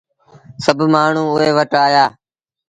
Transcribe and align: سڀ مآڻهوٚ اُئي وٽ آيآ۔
سڀ 0.63 0.79
مآڻهوٚ 0.93 1.31
اُئي 1.35 1.51
وٽ 1.57 1.71
آيآ۔ 1.85 2.05